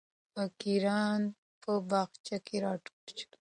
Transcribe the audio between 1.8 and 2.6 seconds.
باغچه کې